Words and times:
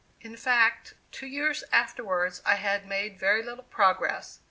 In 0.19 0.35
fact, 0.35 0.95
two 1.11 1.27
years 1.27 1.63
afterwards 1.71 2.41
I 2.43 2.55
had 2.55 2.87
made 2.87 3.19
very 3.19 3.43
little 3.43 3.65
progress. 3.65 4.39